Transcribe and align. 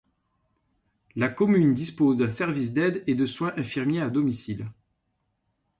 La 1.15 1.29
commune 1.29 1.75
dispose 1.75 2.17
d'un 2.17 2.27
service 2.27 2.73
d'aides 2.73 3.03
et 3.05 3.13
de 3.13 3.27
soins 3.27 3.53
infirmiers 3.57 4.01
à 4.01 4.09
domicile. 4.09 4.65